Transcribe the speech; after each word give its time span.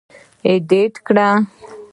اېډېټ 0.47 0.93
کړ. 1.07 1.17